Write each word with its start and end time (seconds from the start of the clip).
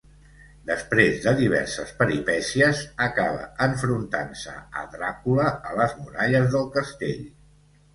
Després 0.69 1.19
de 1.25 1.33
diverses 1.41 1.91
peripècies, 1.99 2.81
acaba 3.11 3.47
enfrontant-se 3.69 4.59
a 4.83 4.89
Dràcula 4.99 5.51
a 5.75 5.81
les 5.85 5.99
muralles 6.05 6.55
del 6.59 6.71
castell. 6.79 7.27